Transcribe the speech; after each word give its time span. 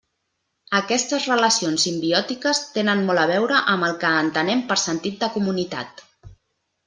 Aquestes 0.77 1.25
relacions 1.31 1.83
simbiòtiques 1.87 2.61
tenen 2.77 3.05
molt 3.09 3.23
a 3.23 3.27
veure 3.33 3.61
amb 3.75 3.87
el 3.89 3.95
que 4.05 4.13
entenem 4.23 4.63
per 4.71 4.79
sentit 4.85 5.21
de 5.25 5.29
comunitat. 5.37 6.05